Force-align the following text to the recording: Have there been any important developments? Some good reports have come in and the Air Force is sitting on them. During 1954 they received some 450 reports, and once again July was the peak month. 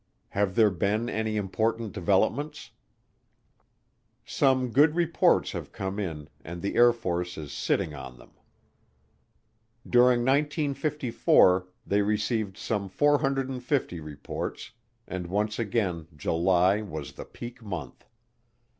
Have 0.29 0.55
there 0.55 0.71
been 0.71 1.09
any 1.11 1.37
important 1.37 1.91
developments? 1.93 2.71
Some 4.25 4.71
good 4.71 4.95
reports 4.95 5.51
have 5.51 5.71
come 5.71 5.99
in 5.99 6.27
and 6.43 6.63
the 6.63 6.73
Air 6.73 6.91
Force 6.91 7.37
is 7.37 7.53
sitting 7.53 7.93
on 7.93 8.17
them. 8.17 8.31
During 9.87 10.21
1954 10.21 11.67
they 11.85 12.01
received 12.01 12.57
some 12.57 12.89
450 12.89 13.99
reports, 13.99 14.71
and 15.07 15.27
once 15.27 15.59
again 15.59 16.07
July 16.15 16.81
was 16.81 17.13
the 17.13 17.25
peak 17.25 17.61
month. 17.61 18.03